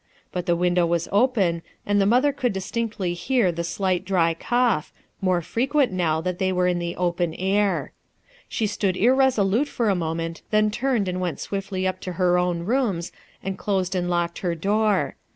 But 0.31 0.47
the 0.47 0.55
window 0.55 0.83
was 0.87 1.07
open 1.11 1.61
and 1.85 2.01
the 2.01 2.07
mother 2.07 2.33
could 2.33 2.53
distinctly 2.53 3.13
hear 3.13 3.51
the 3.51 3.61
fclight 3.61 4.03
dry 4.03 4.33
c0U 4.33 4.77
S 4.79 4.85
h 4.87 4.93
more 5.21 5.41
h(if 5.41 5.67
\ 5.67 5.73
utni 5.73 5.91
now 5.91 6.19
that 6.21 6.39
Ihc 6.39 6.47
y 6.47 6.51
were 6.53 6.65
in 6.65 6.79
the 6.79 6.95
open 6.95 7.35
air. 7.35 7.91
She 8.49 8.65
stood 8.65 8.97
irresolute 8.97 9.67
/or 9.67 9.91
a 9.91 9.95
moment, 9.95 10.41
then 10.49 10.71
turned 10.71 11.07
and 11.07 11.21
went 11.21 11.39
swiftly 11.39 11.85
up 11.85 11.99
to 11.99 12.13
her 12.13 12.39
own 12.39 12.61
rooms 12.61 13.11
and 13.43 13.59
closed 13.59 13.93
and 13.93 14.09
locked 14.09 14.39
her 14.39 14.55
door. 14.55 15.17